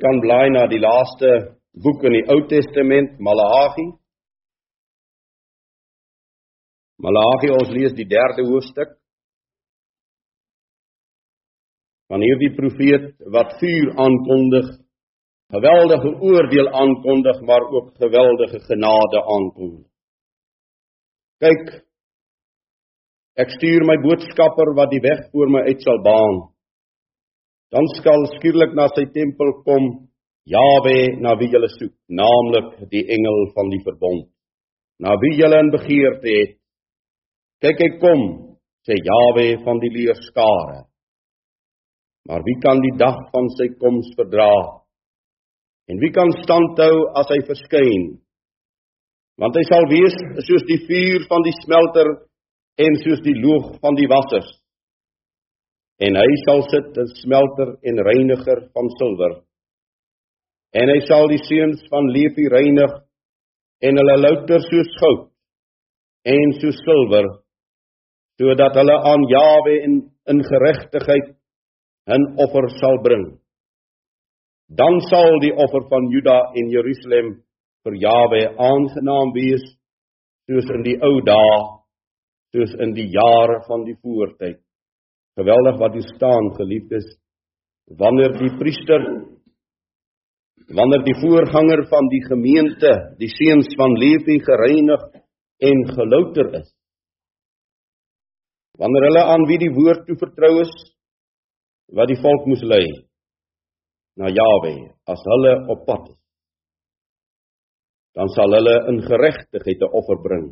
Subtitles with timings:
[0.00, 1.30] kan blaai na die laaste
[1.84, 3.86] boek in die Ou Testament, Maleagi.
[7.04, 8.96] Maleagi ons lees die 3de hoofstuk.
[12.10, 14.72] Van hierdie profeet wat vuur aankondig,
[15.54, 19.86] geweldige oordeel aankondig, maar ook geweldige genade aankondig.
[21.40, 21.68] Kyk,
[23.40, 26.42] ek stuur my boodskapper wat die weg voor my uit sal baan
[27.70, 29.90] dan skal skielik na sy tempel kom
[30.50, 34.24] Jawe na wie julle soek, naamlik die engel van die verbond,
[34.98, 36.56] na wie julle in begeerte het.
[37.62, 38.22] Kyk hy kom,
[38.88, 40.88] sê Jawe van die leerskare.
[42.26, 44.80] Maar wie kan die dag van sy koms verdra?
[45.92, 48.08] En wie kan standhou as hy verskyn?
[49.40, 50.16] Want hy sal wees
[50.48, 52.10] soos die vuur van die smelter
[52.80, 54.50] en soos die loog van die wassers
[56.00, 59.34] en hy sal sit as smelter en reiniger van silwer.
[60.72, 62.94] En hy sal die seuns van Levi reinig
[63.84, 65.26] en hulle louter soos goud
[66.30, 67.28] en soos silwer
[68.40, 69.94] sodat hulle aan Jawe in
[70.30, 71.26] in geregtigheid
[72.16, 73.24] 'n offer sal bring.
[74.80, 77.28] Dan sal die offer van Juda en Jerusalem
[77.84, 79.64] vir Jawe aangenaam wees
[80.46, 81.58] soos in die ou dae
[82.54, 84.60] soos in die jare van die voortyd
[85.38, 87.06] geweldig wat hier staan geliefdes.
[87.98, 89.02] Wanneer die priester
[90.76, 95.02] wanneer die voorganger van die gemeente die seuns van Levi gereinig
[95.70, 96.68] en gelouter is
[98.80, 100.72] wanneer hulle aan wie die woord toe vertrou is
[101.98, 102.84] wat die volk moes lei
[104.20, 104.74] na Jawe
[105.10, 106.18] as hulle op pad is
[108.18, 110.46] dan sal hulle in geregtigheid 'n offer bring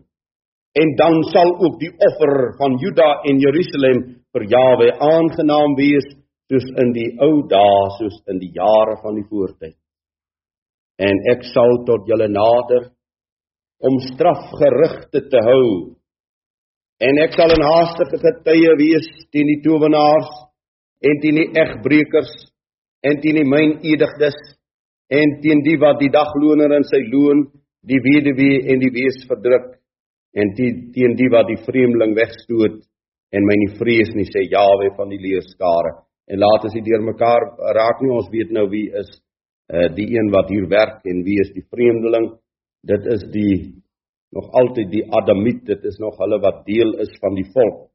[0.76, 4.02] en dan sal ook die offer van Juda en Jerusalem
[4.34, 6.06] vir Jawe aangenaam wees
[6.48, 9.76] soos in die ou dae soos in die jare van die voortyd.
[10.98, 12.90] En ek sal tot julle nader
[13.84, 15.94] om strafgerigte te hou.
[17.00, 20.30] En ek sal 'n haastige getuie wees teen die towenaars
[21.02, 22.32] en teen die egbreekers
[23.06, 24.38] en teen die mynedigdes
[25.08, 27.46] en teen die wat die dagloner in sy loon,
[27.86, 29.77] die weduwee en die wees verdruk
[30.36, 32.82] en teen die wat die vreemdeling wegstoot
[33.32, 35.94] en my nie vrees nie sê Jawe van die leerskare.
[36.28, 37.46] En laat as dit deur mekaar
[37.76, 39.08] raak nie ons weet nou wie is
[39.72, 42.34] uh, die een wat hier werk en wie is die vreemdeling.
[42.84, 43.54] Dit is die
[44.36, 47.88] nog altyd die adamiet dit is nog hulle wat deel is van die volk.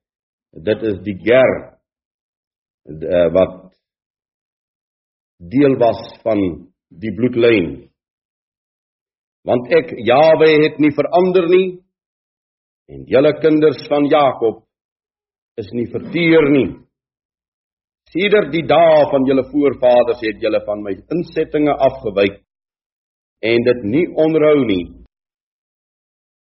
[0.66, 1.54] Dit is die ger
[2.90, 3.60] uh, wat
[5.38, 6.42] deel was van
[6.94, 7.72] die bloedlyn.
[9.44, 11.68] Want ek Jawe het nie verander nie
[12.92, 14.64] en julle kinders van Jakob
[15.62, 16.70] is nie verteer nie.
[18.14, 22.42] Sedert die dae van julle voorvaders het julle van my insettinge afgewyk
[23.44, 24.86] en dit nie onrou nie.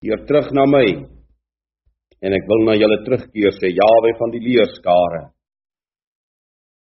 [0.04, 0.86] Keer terug na my
[2.26, 5.22] en ek wil na julle terugkeer sê Jawe van die leerskare.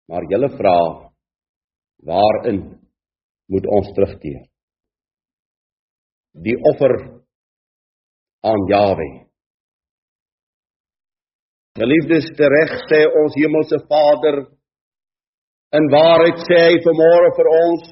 [0.10, 0.80] Maar julle vra
[2.04, 2.64] waarin
[3.52, 4.42] moet ons terugkeer?
[6.34, 6.96] Die offer
[8.44, 9.10] aan Jawe.
[11.74, 14.44] Geliefdes, tereg sê ons hemelse Vader
[15.74, 17.88] in waarheid sê hy vanmôre vir ons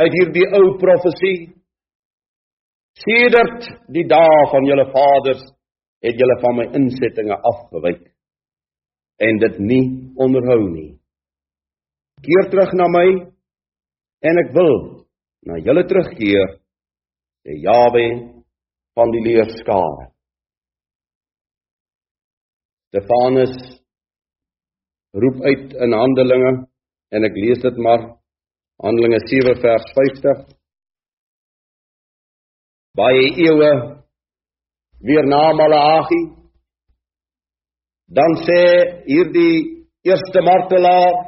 [0.00, 1.36] uit hierdie ou profesie
[3.04, 5.44] sedert die dae van julle vaders
[6.06, 8.00] het julle van my insettinge afgewyk
[9.28, 9.84] en dit nie
[10.16, 10.90] onderhou nie.
[12.24, 13.06] Keer terug na my
[14.24, 14.76] en ek wil
[15.44, 16.56] na julle terugkeer
[17.44, 18.06] sê Jawe
[18.96, 20.15] van die leerskare.
[22.96, 23.52] Stefanus
[25.12, 26.52] roep uit in Handelinge
[27.12, 28.06] en ek lees dit maar.
[28.80, 30.40] Handelinge 7 vers 50
[32.96, 33.70] Baie eeue
[35.04, 36.22] weer na Malagi
[38.16, 38.60] dan sê
[39.04, 41.20] hierdie eerste martelaar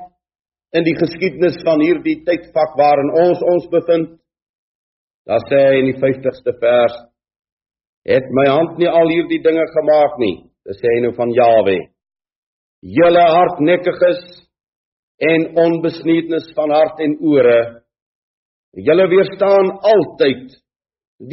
[0.73, 4.17] in die geskiedenis van hierdie tydvak waarin ons ons bevind
[5.29, 7.01] dan sê hy in die 50ste vers
[8.09, 10.37] het my hand nie al hierdie dinge gemaak nie
[10.69, 11.79] Dit sê hy nou van Jawe.
[12.99, 14.21] Julle hardnekkiges
[15.31, 17.61] en onbesneednis van hart en ore.
[18.77, 20.59] Julle weerstaan altyd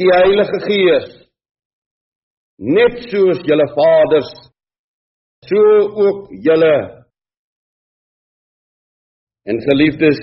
[0.00, 1.10] die Heilige Gees.
[2.56, 4.32] Net soos julle vaders
[5.46, 5.64] so
[6.04, 6.76] ook julle
[9.46, 10.20] en geliefdes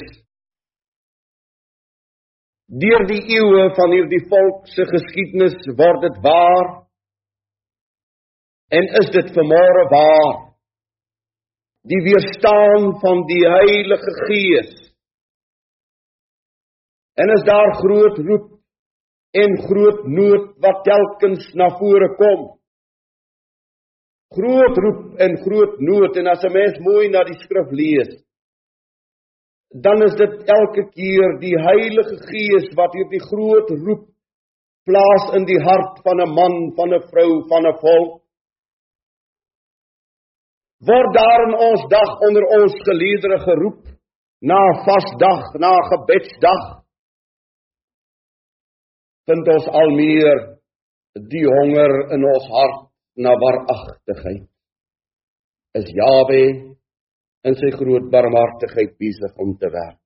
[2.82, 6.72] deur die eeue van hierdie volk se geskiedenis word dit waar
[8.74, 10.40] En is dit vanmôre waar?
[11.92, 14.84] Die weerstaan van die Heilige Gees
[17.14, 18.50] En as daar groot roep
[19.38, 22.42] en groot nood wat telkens na vore kom.
[24.34, 28.12] Groot roep en groot nood en as 'n mens mooi na die skrif lees,
[29.86, 34.10] dan is dit elke keer die Heilige Gees wat hierdie groot roep
[34.86, 38.23] plaas in die hart van 'n man, van 'n vrou, van 'n volk.
[40.88, 43.84] Word daar in ons dag onder ons geliedere geroep
[44.44, 46.64] na 'n vasdag, na 'n gebedsdag.
[49.28, 50.38] Vind ons al meer
[51.14, 52.82] die honger in ons hart
[53.16, 54.48] na waaragtigheid.
[55.80, 56.44] Is Jawe
[57.48, 60.00] in sy groot barmhartigheid besig om te werk.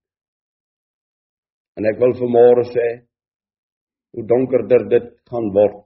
[1.78, 2.88] En ek wil vanmôre sê
[4.14, 5.86] hoe donkerder dit gaan word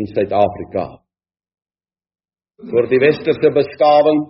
[0.00, 0.84] in Suid-Afrika.
[2.60, 4.20] Vir die westerse beskawing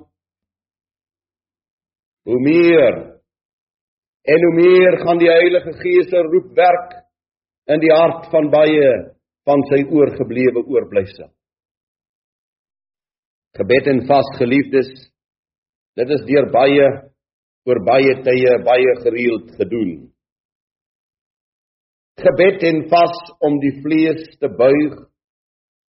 [2.30, 2.98] hoe meer
[4.30, 6.94] en hoe meer gaan die Heilige Gees se roep werk
[7.74, 8.92] in die hart van baie
[9.48, 11.30] van sy oorgeblewe oorblyfsel.
[13.58, 14.92] Gebed en vas geliefdes,
[15.98, 16.86] dit is deur baie
[17.66, 20.10] oor baie tye baie gereeld gedoen
[22.20, 23.16] gebed en vas
[23.46, 24.98] om die vlees te buig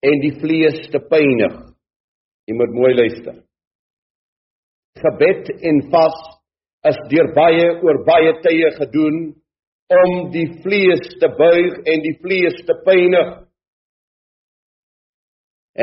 [0.07, 1.55] en die vlees te pynig.
[2.47, 3.38] Jy moet mooi luister.
[5.01, 6.17] Gebed en vas
[6.89, 9.19] is deur baie oor baie tye gedoen
[9.91, 13.31] om die vlees te buig en die vlees te pynig.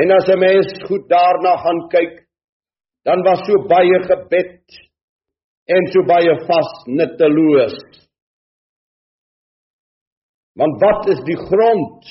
[0.01, 2.27] En as 'n mens goed daarna gaan kyk,
[3.05, 4.61] dan was so baie gebed
[5.75, 7.77] en so baie vas nutteloos.
[10.59, 12.05] Want wat is die grond?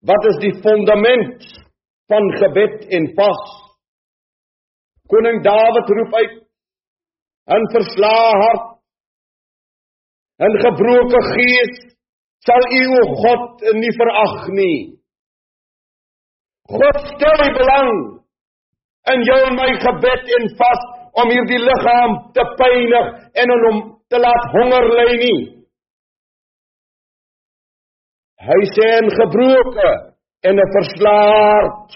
[0.00, 1.42] Wat is die fundament
[2.08, 3.42] van gebed en vas?
[5.08, 6.36] Koning Dawid roep uit
[7.56, 8.66] in verslae hart
[10.44, 11.78] en gebroke gees
[12.46, 14.78] sal u o God nie verag nie.
[16.68, 17.92] God stel belang
[19.14, 20.82] in jou en my gebed en vas
[21.22, 23.08] om hierdie liggaam te pynig
[23.42, 23.80] en om
[24.12, 25.40] te laat honger ly nie.
[28.48, 29.88] Hy sê en gebroke
[30.40, 31.90] en 'n verslaard.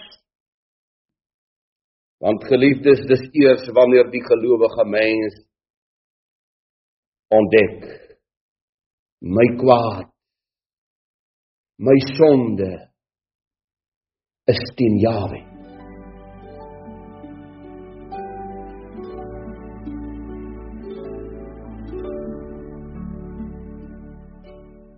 [2.23, 5.35] Want geliefdes, dis eers wanneer die gelowige mens
[7.29, 7.81] ontdek
[9.23, 10.11] my kwaad,
[11.79, 12.73] my sonde
[14.45, 15.52] is teen Jahwe.